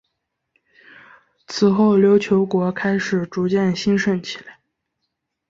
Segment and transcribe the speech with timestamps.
[1.45, 4.57] 此后琉球国开始逐渐兴盛起来。